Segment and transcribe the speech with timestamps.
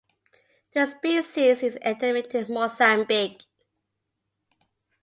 [0.73, 3.43] The species is endemic to Mozambique.